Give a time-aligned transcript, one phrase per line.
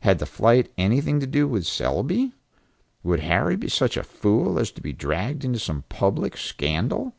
[0.00, 2.32] Had the flight anything to do with Selby?
[3.04, 7.14] Would Harry be such a fool as to be dragged into some public scandal?